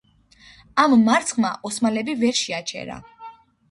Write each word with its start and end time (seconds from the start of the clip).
ამ 0.85 0.95
მარცხმა 1.03 1.53
ოსმალები 1.71 2.19
ვერ 2.25 2.43
შეაჩერა. 2.45 3.03